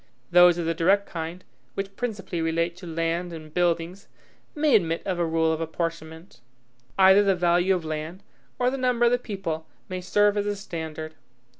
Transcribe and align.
Those 0.31 0.57
of 0.57 0.65
the 0.65 0.73
direct 0.73 1.05
kind, 1.05 1.43
which 1.75 1.95
principally 1.95 2.41
relate 2.41 2.75
to 2.77 2.87
land 2.87 3.31
and 3.31 3.53
buildings, 3.53 4.07
may 4.55 4.75
admit 4.75 5.03
of 5.05 5.19
a 5.19 5.25
rule 5.27 5.53
of 5.53 5.61
apportionment. 5.61 6.39
Either 6.97 7.21
the 7.21 7.35
value 7.35 7.75
of 7.75 7.85
land, 7.85 8.23
or 8.57 8.71
the 8.71 8.79
number 8.79 9.05
of 9.05 9.11
the 9.11 9.19
people, 9.19 9.67
may 9.89 10.01
serve 10.01 10.37
as 10.37 10.47
a 10.47 10.55
standard. 10.55 11.13